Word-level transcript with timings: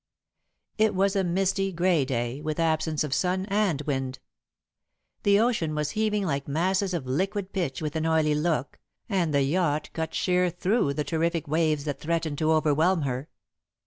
It 0.79 0.95
was 0.95 1.15
a 1.15 1.23
misty, 1.23 1.71
grey 1.71 2.05
day, 2.05 2.41
with 2.41 2.59
absence 2.59 3.03
of 3.03 3.13
sun 3.13 3.45
and 3.49 3.81
wind. 3.83 4.17
The 5.21 5.39
ocean 5.39 5.75
was 5.75 5.91
heaving 5.91 6.25
like 6.25 6.47
masses 6.47 6.95
of 6.95 7.05
liquid 7.05 7.53
pitch 7.53 7.83
with 7.83 7.95
an 7.95 8.07
oily 8.07 8.33
look, 8.33 8.79
and 9.07 9.31
the 9.31 9.43
yacht 9.43 9.91
cut 9.93 10.15
sheer 10.15 10.49
through 10.49 10.95
the 10.95 11.03
terrific 11.03 11.47
waves 11.47 11.83
that 11.83 11.99
threatened 11.99 12.39
to 12.39 12.51
overwhelm 12.51 13.03
her. 13.03 13.29